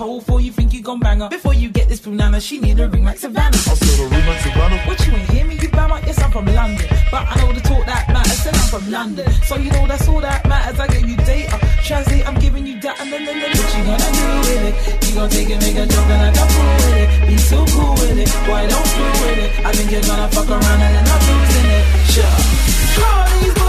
[0.00, 1.28] hole, before you think you gon' bang her.
[1.28, 3.60] Before you get this punana, she need a ring like Savannah.
[3.72, 4.78] I said a ring like Savannah.
[4.88, 5.54] What you ain't hear me?
[5.60, 5.96] You bama?
[6.06, 6.86] Yes, I'm from London.
[7.12, 9.30] But I know the talk that matters, and I'm from London.
[9.48, 10.80] So you know that's all that matters.
[10.80, 11.56] I give you data.
[11.84, 14.74] Translate, I'm giving you that, and then, then, then what you gonna do with it?
[15.04, 17.08] You gon' take it, make a joke, and I got fool with it.
[17.28, 18.30] Be so cool with it.
[18.48, 19.50] Why don't screw with it?
[19.68, 21.84] I think you're gonna fuck around and end up losing it.
[22.14, 22.36] Sure.
[22.96, 23.59] Call these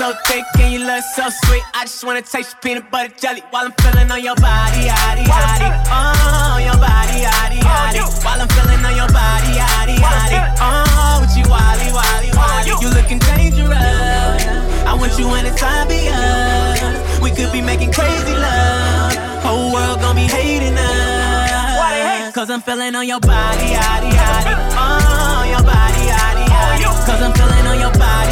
[0.00, 1.62] so thick and you look so sweet.
[1.74, 5.28] I just wanna taste your peanut butter jelly while I'm feeling on your body, yaddy,
[5.28, 5.68] yaddy.
[5.92, 8.00] Oh, your body, yaddy, yaddy.
[8.24, 10.40] While I'm feeling on your body, yaddy, yaddy.
[10.56, 12.72] Oh, with you, wally, wally, wally.
[12.80, 14.40] You looking dangerous.
[14.88, 16.96] I want you anytime beyond.
[17.20, 19.12] We could be making crazy love.
[19.44, 22.32] Whole world gon' be hating us.
[22.32, 24.54] Cause I'm feeling on your body, yaddy, yaddy.
[24.80, 26.88] Oh, your body, yaddy, yaddy.
[27.04, 28.29] Cause I'm feeling on your body,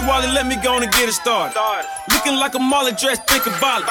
[0.00, 1.54] Uchi Wally, let me go on and get it started.
[2.10, 3.88] Looking like a molly dress, think about it.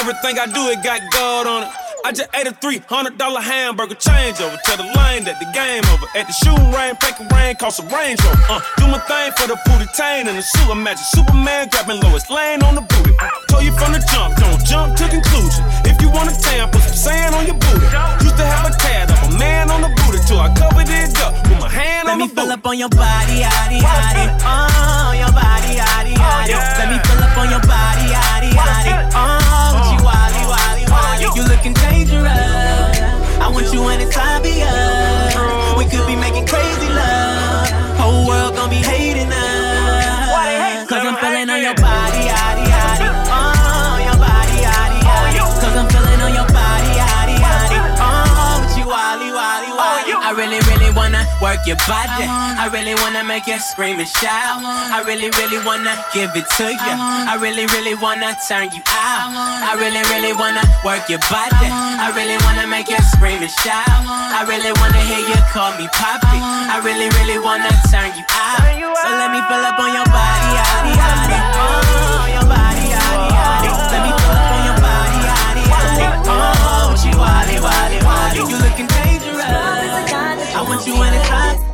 [0.00, 1.87] Everything I do, it got gold on it.
[2.04, 4.56] I just ate a $300 hamburger changeover.
[4.62, 6.06] Tell the lane that the game over.
[6.16, 8.38] At the shoe rain, pack rain, cost a Range Rover.
[8.48, 10.70] Uh, do my thing for the booty tain and the suit.
[10.72, 13.12] Imagine Superman grabbing Lois Lane on the booty.
[13.52, 15.60] Told you from the jump, don't jump to conclusion.
[15.84, 17.88] If you want a tan, put some sand on your booty.
[18.24, 21.12] Used to have a tad of a man on the booty till I covered it
[21.20, 22.56] up with my hand Let on me the fill booty.
[22.56, 24.24] up on your body, yaddy, yaddy.
[24.48, 26.56] Oh, your body, yaddy, yaddy.
[26.56, 28.94] Let me fill up on your body, yaddy, yaddy.
[29.12, 30.77] Oh, you, wally, wally.
[31.36, 32.28] You looking dangerous.
[33.40, 35.78] I want you anytime beyond.
[35.78, 37.70] We could be making crazy love.
[37.98, 39.07] Whole world gon' be hating
[51.58, 52.22] work your body.
[52.22, 54.62] I, I really wanna make you scream and shout.
[54.62, 56.94] I, I really, really wanna give it to you.
[56.94, 59.34] I, I really, really wanna turn you out.
[59.34, 61.66] I really, really wanna work your body.
[61.66, 63.90] I really wanna make you scream and shout.
[63.90, 66.38] I really wanna hear you call me poppy.
[66.38, 68.62] I really, really wanna turn you out.
[69.02, 71.38] So let me pull up on your body, oh, body, body.
[73.88, 76.06] Let me fill up on your body, body, body.
[76.30, 78.46] Oh, she wally, wally, wally.
[78.46, 79.07] You looking
[80.86, 81.67] you when it's hot.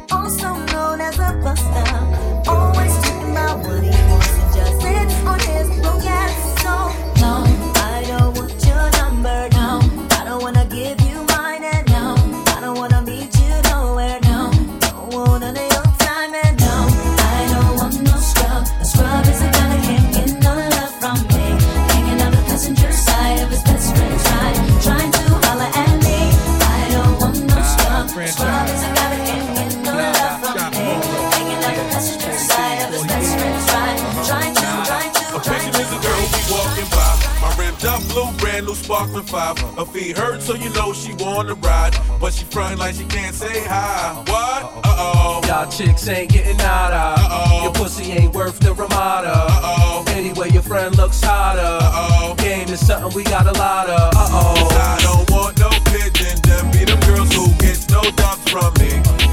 [38.85, 39.59] Sparkling five.
[39.59, 41.97] Her feet hurt, so you know she wanna ride.
[42.21, 44.23] But she frontin' like she can't say hi.
[44.27, 44.63] What?
[44.85, 45.41] Uh oh.
[45.47, 47.21] Y'all chicks ain't getting nada.
[47.21, 47.63] Uh-oh.
[47.65, 49.33] Your pussy ain't worth the Ramada.
[49.33, 50.05] Uh-oh.
[50.09, 51.61] Anyway, your friend looks hotter.
[51.61, 52.35] Uh-oh.
[52.37, 54.13] Game is something we got a lot of.
[54.15, 54.69] Uh oh.
[54.71, 56.37] I don't want no pigeon.
[56.43, 58.91] Them be them girls who gets no dumps from me.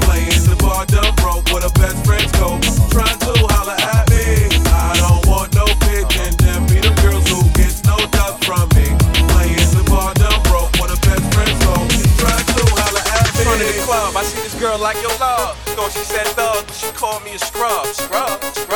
[0.08, 2.62] Playing the bar dumb broke with her best friend's coat.
[2.90, 3.51] Trying to
[14.62, 15.58] girl like your love.
[15.74, 17.84] Thought she said thug, but she called me a scrub.
[17.86, 18.71] Scrub, scrub, scrub,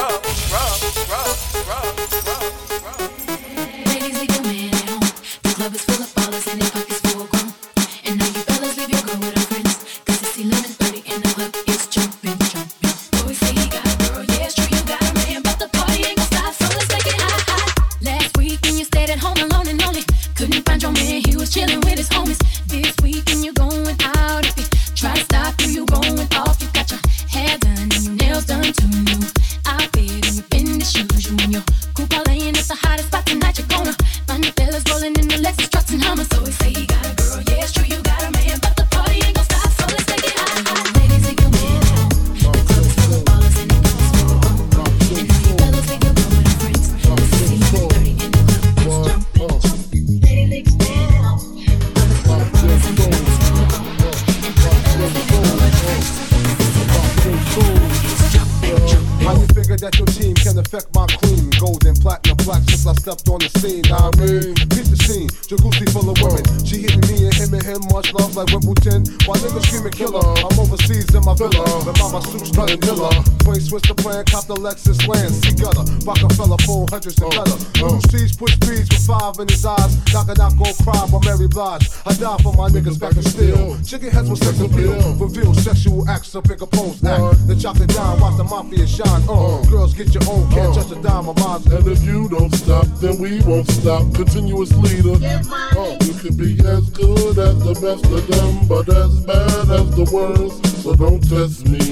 [76.06, 77.58] Rockefeller, full hundreds and better.
[77.82, 79.98] Little C's push beats with five in his eyes.
[80.14, 81.90] Knock it out, go cry by Mary Blige.
[82.06, 83.76] I die for my niggas back in steel.
[83.82, 84.94] Chicken heads with sex appeal.
[85.18, 87.48] Reveal sexual acts of bigger pose act.
[87.48, 89.22] The chocolate down, watch the mafia shine.
[89.28, 91.62] Uh, girls get your own, can't touch a dime of mine.
[91.74, 94.06] And if you don't stop, then we won't stop.
[94.14, 95.18] Continuous leader.
[95.18, 99.90] Uh, you can be as good as the best of them, but as bad as
[99.98, 100.84] the worst.
[100.84, 101.82] So don't test me.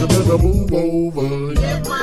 [0.00, 1.99] You better move over.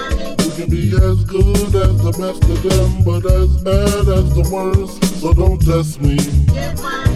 [0.58, 5.22] Can be as good as the best of them, but as bad as the worst.
[5.22, 6.18] So don't test me.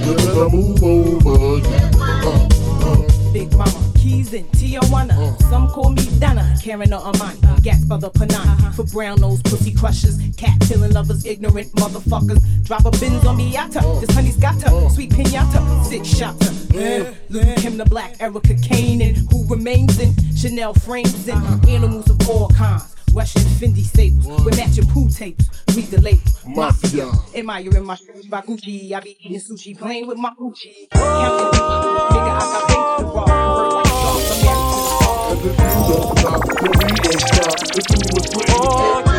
[0.06, 1.58] You better move over.
[1.98, 2.48] Uh,
[2.86, 3.34] uh.
[3.34, 5.42] Big Mama, keys in Tijuana.
[5.50, 7.64] Some call me Donna, Karan or Armani.
[7.64, 8.76] Gas for the Panani.
[8.76, 10.20] For brown nose pussy crushers.
[10.38, 12.44] Cat killing lovers, ignorant motherfuckers.
[12.64, 14.02] Drop a Benz on Miata.
[14.02, 14.90] This honey's got her.
[14.90, 15.84] Sweet pinata.
[15.86, 16.54] Six shotter.
[16.78, 19.02] Eh, Look at him, the black Erica Kane.
[19.02, 23.01] And who remains in Chanel frames and animals of all kinds.
[23.14, 25.50] Russian Fendi staples with matching pool tapes.
[25.76, 26.22] Read the label.
[26.48, 27.12] Mafia.
[27.36, 28.94] Admiring my shoes by Gucci.
[28.94, 30.90] I be eating sushi, playing with my Gucci.
[30.92, 33.28] Counting nigga, I got bank to rob.
[33.56, 35.32] Work like a I'm married to the song.
[35.32, 37.56] And if you don't stop, then we won't stop.
[37.72, 38.54] Continuous leader.
[38.56, 39.11] Oh,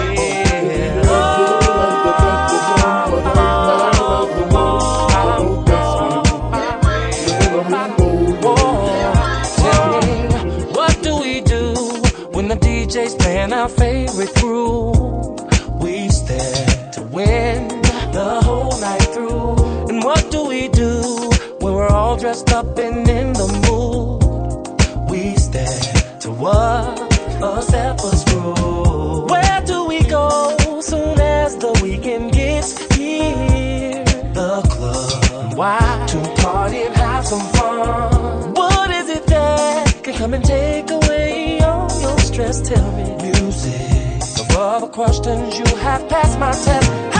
[14.27, 15.81] favorite?
[15.81, 17.69] We stand to win
[18.13, 19.89] the whole night through.
[19.89, 21.03] And what do we do
[21.61, 25.11] when we're all dressed up and in the mood?
[25.11, 27.13] We stand to what
[27.43, 29.31] a steppers groove.
[29.31, 34.05] Where do we go soon as the weekend gets here?
[34.35, 35.55] The club.
[35.57, 36.07] Why?
[36.09, 38.55] To party and have some fun.
[38.55, 42.61] What is it that can come and take away all your stress?
[42.69, 43.42] Tell me.
[44.73, 47.12] All the questions you have passed my test.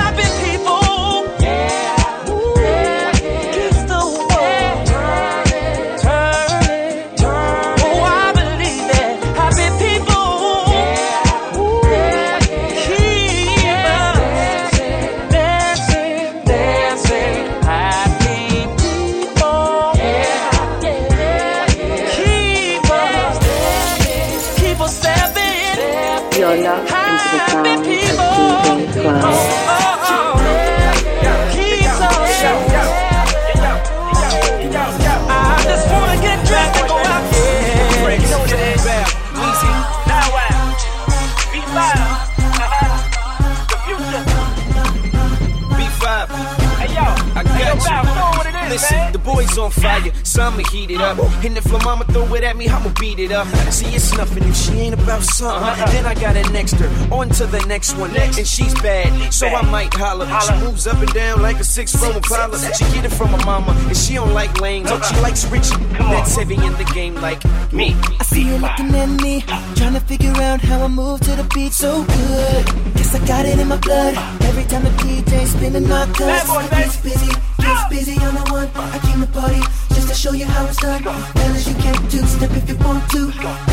[49.53, 51.19] Boys on fire, I'ma heat it up.
[51.45, 53.47] And if my mama throw it at me, I'ma beat it up.
[53.71, 55.63] See, it's nothing if she ain't about something.
[55.63, 55.93] Uh-huh.
[55.93, 58.13] Then I got an next her, on to the next one.
[58.13, 58.39] Next.
[58.39, 60.27] And she's bad, so I might holler.
[60.41, 62.59] She moves up and down like a six row Impala.
[62.75, 64.89] She get it from her mama, and she don't like lanes.
[64.91, 67.43] Oh, she likes Richie, that's heavy in the game like
[67.73, 67.95] me.
[68.21, 69.43] I see you looking at me,
[69.77, 72.67] trying to figure out how I move to the beat so good.
[72.95, 74.15] Guess I got it in my blood.
[74.43, 77.33] Every time the DJ spinning my cuts, gets busy,
[77.73, 78.69] gets busy on the one.
[78.77, 79.63] I came to party
[79.95, 81.03] just to show you how it's done.
[81.03, 83.23] Fellas, you can't do step if you want to.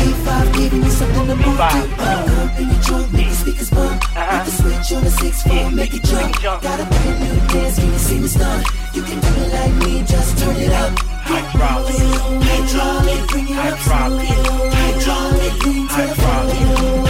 [0.04, 1.80] A5 giving you something to move to.
[2.00, 4.02] Uh, in your trunk, make the speakers bump.
[4.04, 6.40] Hit the switch on the six four, make it jump.
[6.40, 8.64] Got a brand new dance, can you see me stun?
[8.94, 10.92] You can do it like me, just turn it up.
[11.30, 12.00] Hydraulic,
[12.48, 14.26] hydraulic, bring it up slowly.
[14.26, 16.60] Hydraulic, to the.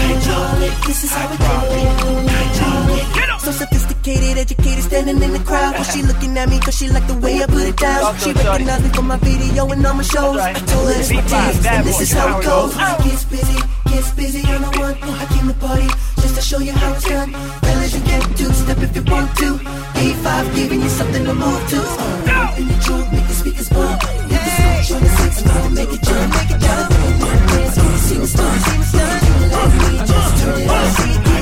[0.01, 2.30] Hydraulic, this is how we do it.
[2.30, 5.74] Hydraulic, so sophisticated, educated, standing in the crowd.
[5.76, 8.16] But she looking at me cause she like the way I put it down.
[8.18, 10.38] She recognized me from my video and all my shows.
[10.38, 12.74] I told her it's my dance, and this is how it goes.
[13.05, 14.96] Gets busy, gets busy on the one.
[15.03, 15.88] I came to party
[16.22, 17.32] just to show you how it's done.
[17.64, 19.59] Fellas, you can't do step if you want to.
[19.98, 21.80] A5 giving you something to move to.
[21.82, 24.03] Uh, in your trunk, make the speakers bump.
[24.30, 26.88] Hit the switch on the six four, make it jump, make it jump.
[27.51, 28.61] Dance, can you see me start?
[28.61, 28.98] See?
[29.51, 31.39] Let me just turn it up.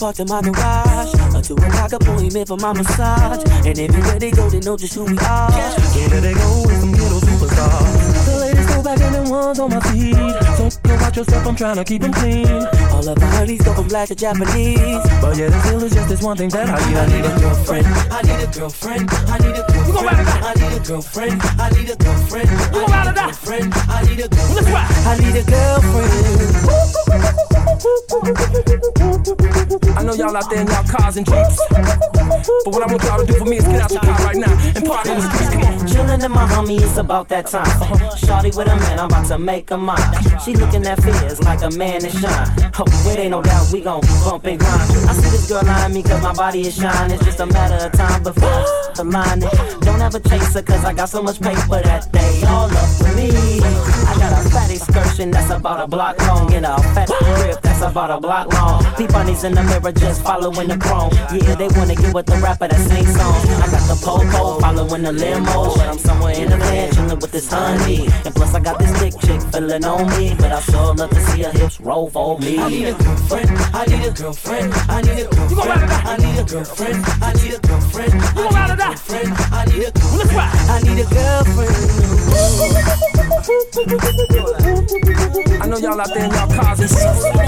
[0.00, 1.12] Parked in my garage.
[1.36, 3.44] A two o'clock appointment for my massage.
[3.66, 5.52] And everywhere they go, they know just who we are.
[5.92, 8.09] Here they go with some little superstars.
[8.80, 10.16] Go back in the ones on my feet.
[10.56, 12.48] So, so watch yourself, I'm trying to keep them clean.
[12.96, 15.04] All of our hoodies go from black to Japanese.
[15.20, 16.96] But yeah, the deal is just this one thing that I need.
[16.96, 17.86] I need a girlfriend.
[18.08, 19.10] I need a girlfriend.
[19.28, 19.84] I need a girlfriend.
[19.86, 20.32] You gon' ride or.
[20.32, 21.42] I need a girlfriend.
[21.60, 22.48] I need a girlfriend.
[22.48, 23.74] I need a girlfriend.
[23.76, 24.00] I
[25.20, 26.40] need a girlfriend.
[29.96, 31.60] I know y'all out there in y'all cars and jeeps.
[32.64, 34.36] But what I want y'all to do for me is get out your car right
[34.36, 35.52] now and party in the streets.
[35.52, 35.78] Come on.
[35.86, 37.66] Chillin' in my homie, it's about that time.
[37.66, 38.16] Uh-huh.
[38.16, 39.98] Shawty with a man, I'm about to make a mine.
[40.44, 42.70] She looking at fears like a man in shine.
[42.78, 44.80] Oh, it ain't no doubt we gon' bump and grind.
[45.08, 47.10] I see this girl eyeing me cause my body is shine.
[47.10, 49.40] It's just a matter of time before I the line.
[49.80, 53.12] Don't ever chase her cause I got so much paper that they all up for
[53.16, 53.30] me
[54.30, 57.10] got a fat excursion that's about a block long and a fat
[57.42, 58.82] rip that's about a block long.
[58.96, 61.10] Peabodies in the mirror just following the chrome.
[61.34, 63.44] Yeah, they wanna get with the rapper that sings songs.
[63.64, 67.32] I got the popo following the limo, but I'm somewhere in the van chilling with
[67.32, 68.08] this honey.
[68.24, 71.20] And plus I got this dick chick feeling on me, but I still love to
[71.28, 72.58] see her hips roll for me.
[72.58, 73.50] I need a girlfriend.
[73.74, 74.72] I need a girlfriend.
[74.88, 75.84] I need a girlfriend.
[76.10, 77.04] I need a girlfriend.
[77.22, 78.12] I need a girlfriend.
[78.14, 78.46] You.
[79.52, 80.40] I need a girlfriend.
[80.70, 82.10] I need a girlfriend.
[84.20, 87.24] I know y'all out there in y'all cars and seats.
[87.24, 87.46] But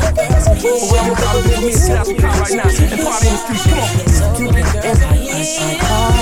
[0.88, 2.64] what I want y'all to do for me is get out your car right now
[2.64, 3.64] and party in the streets.
[3.66, 3.92] Come on.
[4.32, 6.16] You can in my car.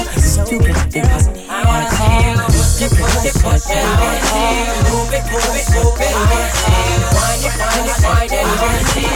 [0.50, 1.20] You can in my
[1.90, 2.18] car.
[2.80, 3.84] You can push it, push it,
[4.90, 6.14] move it, move it, move it.
[7.14, 7.54] Wind it,
[8.02, 9.14] wind it, wind it,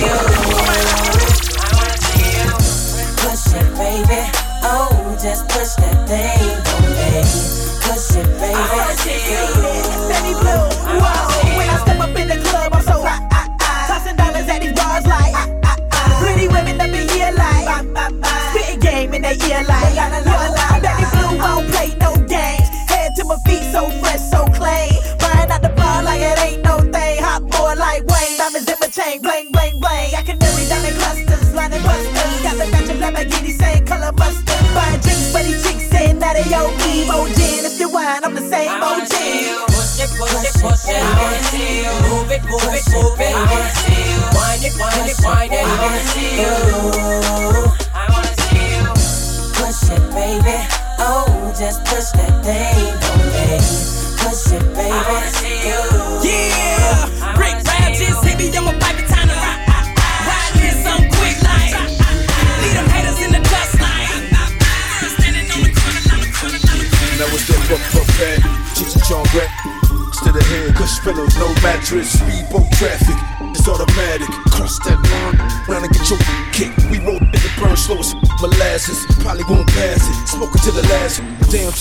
[3.19, 4.21] Push it, baby.
[4.63, 6.65] Oh, just push that thing
[6.95, 7.74] me.
[7.85, 8.55] Push it, baby.
[10.09, 10.65] Baby blue,
[11.01, 11.57] whoa.
[11.59, 12.54] When I step up in the club,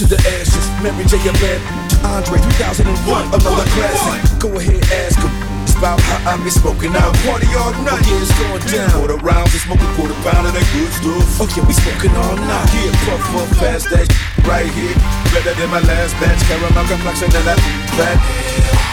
[0.03, 0.65] to the ashes.
[0.83, 1.15] Mary J.
[1.39, 1.63] Band,
[2.03, 4.19] Andre 3001, another classic.
[4.39, 5.31] Go ahead, ask him.
[5.63, 7.15] It's about how I be smoking out.
[7.23, 8.91] Party all night, yeah, it's going down.
[8.91, 11.39] Quarter rounds, we smoking quarter pound of that good stuff.
[11.39, 12.67] Oh yeah, we smoking all night.
[12.75, 14.07] Yeah, puff puff fast that
[14.43, 14.95] right here.
[15.31, 16.41] Better than my last batch.
[16.51, 17.59] Caramel complexion and that
[17.95, 18.92] fat.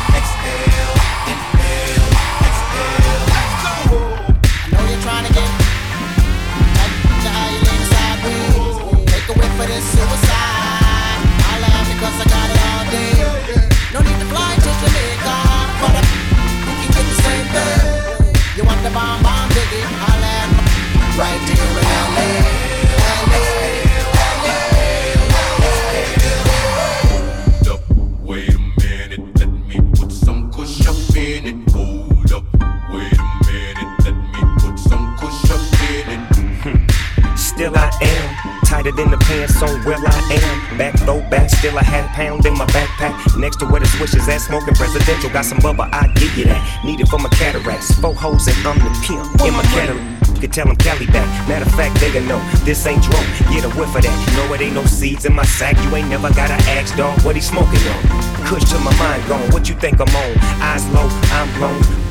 [37.61, 40.79] Still I am tighter than the pants on where I am.
[40.79, 43.13] Back low back, still a half pound in my backpack.
[43.39, 45.29] Next to where the swishes at, smoking presidential.
[45.29, 46.57] Got some bubba, I give you that.
[46.87, 47.93] Need it for my cataracts.
[48.01, 50.01] Four hoes and I'm the pimp in my Cadillac.
[50.37, 51.29] You can tell them Cali back.
[51.51, 53.29] Matter of fact, they know this ain't drunk.
[53.53, 54.17] Get a whiff of that.
[54.41, 55.77] No, it ain't no seeds in my sack.
[55.85, 58.01] You ain't never gotta ask, dog, what he smoking on.
[58.49, 59.45] Kush to my mind gone.
[59.53, 60.33] What you think I'm on?
[60.65, 62.10] Eyes low, I'm blown.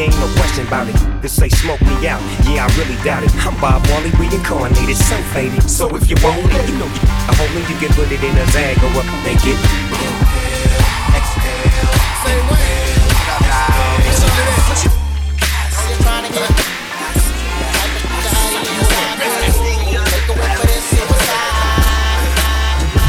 [0.00, 0.96] Ain't no question about it.
[1.20, 2.20] This say smoke me out.
[2.48, 3.30] Yeah, I really doubt it.
[3.44, 5.68] I'm Bob Marley reincarnated, so faded.
[5.68, 8.36] So if you want it, you know you a homie, you can put it in
[8.36, 9.58] a zag or up, make it.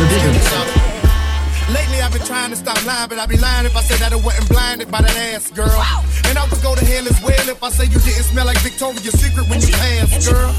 [0.03, 0.72] Lately I've
[2.13, 4.47] been trying to stop lying, but I'd be lying if I said that I wasn't
[4.49, 5.81] blinded by that ass, girl.
[6.29, 8.59] And I would go to hell as well if I say you didn't smell like
[8.61, 10.53] Victoria's Secret when you passed, girl.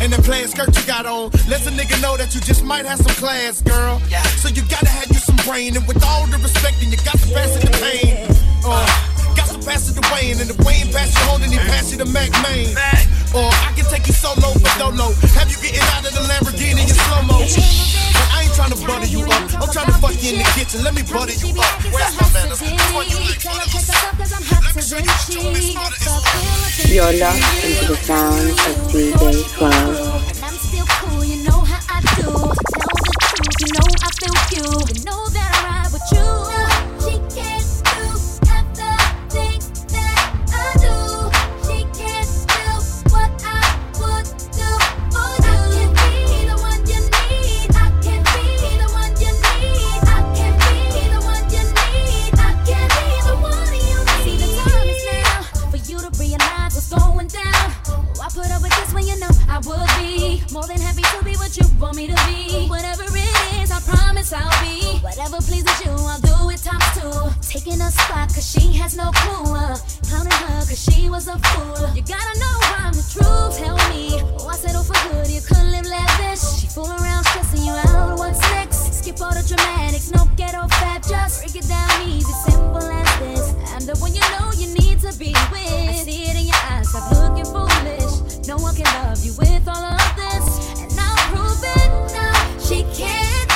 [0.00, 2.86] And the plaid skirt you got on lets a nigga know that you just might
[2.86, 3.98] have some class, girl.
[4.38, 7.18] So you gotta have you some brain, and with all the respect, and you got
[7.18, 8.28] to pass it the pain.
[8.64, 8.86] Uh,
[9.66, 12.30] pass it to Wayne, and if Wayne pass you holding, he pass you to Mack
[12.46, 12.70] Maine.
[13.34, 16.86] Or I can take you solo for dolo, have you getting out of the Lamborghini
[16.86, 17.42] in slow mo.
[18.30, 20.86] I ain't trying to butter you up, I'm trying to fuck you in the kitchen.
[20.86, 21.82] Let me butter you up.
[21.90, 22.62] Where's my manners?
[26.86, 30.22] You're lost into the sounds of DJ Flow.
[30.46, 32.30] I'm still cool, you know how I do.
[32.30, 34.68] Tell the truth, you know I feel you.
[34.94, 35.75] You know that I
[59.56, 62.68] I would be more than happy to be what you want me to be.
[62.68, 64.84] Whatever it is, I promise I'll be.
[65.00, 67.08] Whatever pleases you, I'll do it times two.
[67.40, 69.54] Taking a spot cause she has no clue.
[69.56, 71.88] Uh, clowning her cause she was a fool.
[71.96, 73.56] You gotta know I'm the truth.
[73.56, 75.30] Tell me, oh, I settle for good.
[75.30, 76.60] You could live lavish.
[76.60, 78.18] She fool around stressing you out.
[78.18, 78.65] What's next?
[79.18, 81.02] All the dramatics, no ghetto fat.
[81.08, 83.54] Just break it down easy, simple as this.
[83.72, 85.88] I'm the one you know you need to be with.
[85.88, 88.46] I see it in your eyes, stop looking foolish.
[88.46, 92.58] No one can love you with all of this, and I'll prove it now.
[92.60, 93.55] She can't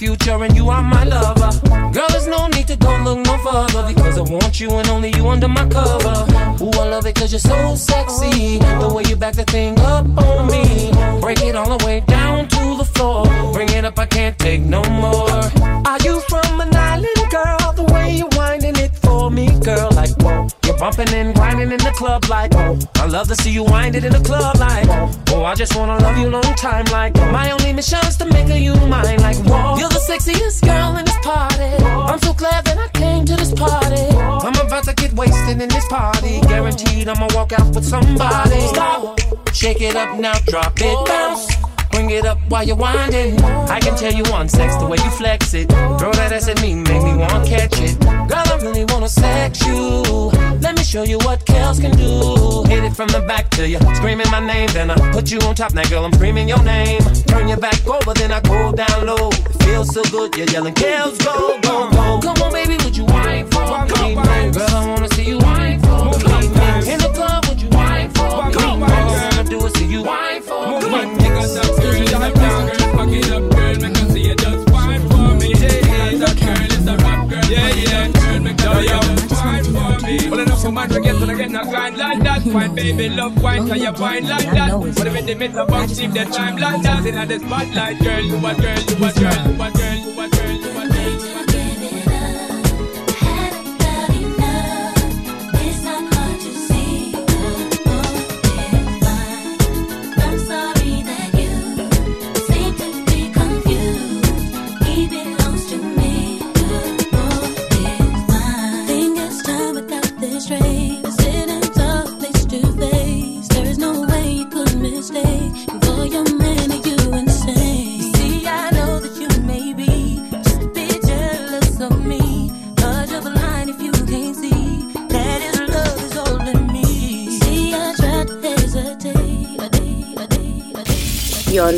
[0.00, 1.52] future, and you are my lover.
[1.92, 5.12] Girl, there's no need to go look no further because I want you and only
[5.14, 6.16] you under my cover.
[6.64, 8.56] Ooh, I love it cause you're so sexy.
[8.80, 10.90] The way you back the thing up on me.
[11.20, 13.26] Break it all the way down to the floor.
[13.52, 15.42] Bring it up, I can't take no more.
[15.90, 16.69] Are you from
[20.80, 22.78] bumping and grinding in the club, like whoa.
[22.96, 24.88] I love to see you wind it in the club, like.
[25.28, 27.14] Oh, I just wanna love you long time, like.
[27.14, 29.76] My only mission's to make you mine, like whoa.
[29.78, 31.84] You're the sexiest girl in this party.
[31.84, 34.16] I'm so glad that I came to this party.
[34.16, 36.40] I'm about to get wasted in this party.
[36.48, 38.60] Guaranteed I'ma walk out with somebody.
[38.68, 39.20] Stop,
[39.52, 41.46] shake it up now, drop it, bounce.
[41.90, 43.38] Bring it up while you're winding.
[43.68, 45.68] I can tell you on sex the way you flex it.
[45.98, 47.98] Throw that ass at me, make me want to catch it.
[48.00, 50.30] Girl, I really wanna sex you.
[50.80, 52.64] Me show you what Kels can do.
[52.72, 54.66] Hit it from the back to you, screaming my name.
[54.72, 55.74] Then I put you on top.
[55.74, 57.02] Now, girl, I'm screaming your name.
[57.28, 59.28] Turn your back over, then I go down low.
[59.28, 62.20] It feels so good, you're yelling, Kels, go, go, go.
[62.22, 64.14] Come on, baby, would you whine for me?
[64.56, 64.99] Girl,
[81.62, 82.42] can't grind like that.
[82.42, 84.70] Fine, baby, love wine, can you wine like that?
[84.96, 87.06] But if the middle box, keep the time like that.
[87.06, 90.28] In the spotlight, girl, you a girl, you a girl, you a girl, you a
[90.28, 90.39] girl,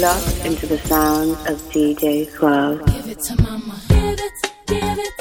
[0.02, 2.84] locked into the sounds of DJ Suave.
[2.86, 3.80] Give it to mama.
[3.88, 4.32] Give it,
[4.66, 5.18] give it,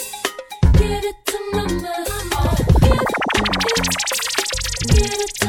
[0.74, 1.94] give it to mama.
[4.90, 5.42] It, it.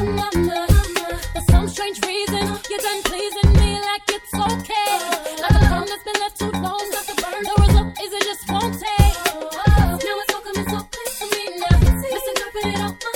[1.33, 5.01] For some strange reason, you're done pleasing me like it's okay.
[5.41, 7.41] Like a phone that's been left too long, not to burn.
[7.41, 9.17] The result is it just won't take.
[9.65, 11.79] Now it's all coming so clear to me now.
[11.81, 13.12] Misinterpret it all my name.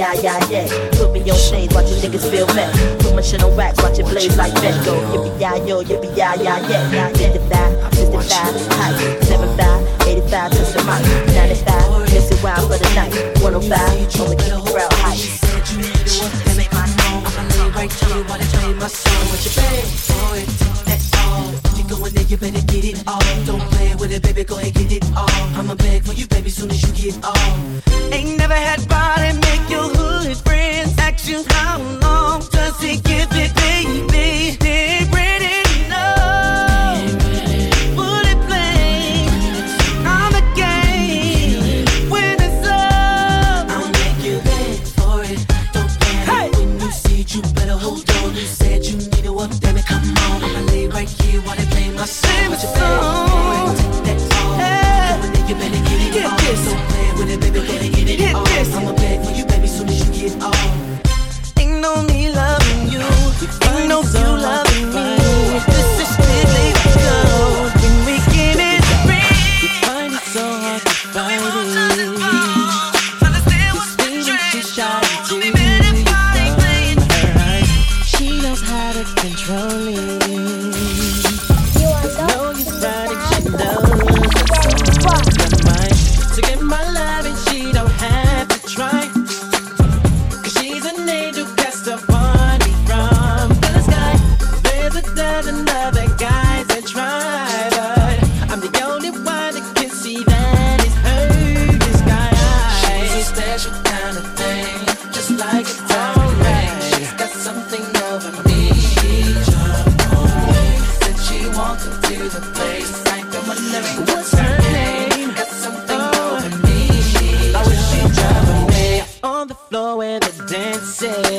[0.00, 0.90] Yippee yi yi.
[0.96, 2.64] Put me on shades, watch your niggas feel me.
[3.00, 4.84] Put my shit on wax, watch it blaze like that.
[4.84, 7.12] Go yippee yi yo, yippee yi yi yay.
[7.14, 11.02] 55, 65, height, 75, 85, touch the mic,
[11.34, 13.12] 95, miss it wild for the night.
[13.42, 15.40] 105, I'ma keep the crowd hype.
[17.80, 19.26] right to you they play my song.
[19.42, 20.46] You for it?
[20.46, 20.69] That's all.
[22.30, 23.18] You better get it all.
[23.44, 25.28] Don't play with it, baby, go and get it all.
[25.58, 27.56] I'ma beg for you, baby, soon as you get all.
[28.12, 33.26] Ain't never had body make your hood friends ask you how long does it give
[33.32, 34.56] it, baby?
[34.60, 35.19] They
[52.50, 53.76] Put your phone.
[54.02, 54.18] Get.
[56.40, 56.66] This.
[57.70, 58.46] It, get get.
[58.46, 58.74] This.
[58.74, 60.69] I'ma beg for you, baby, soon as you get off.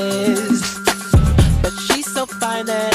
[0.01, 0.79] is.
[1.61, 2.90] But she's so fine that.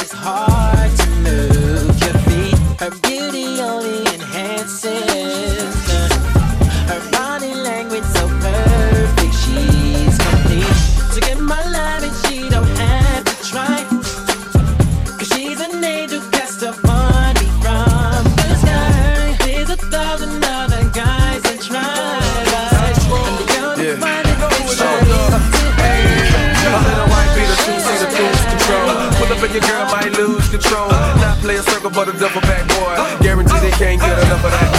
[33.79, 34.76] can't get enough of that.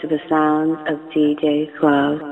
[0.00, 2.31] To the sounds of DJ Club.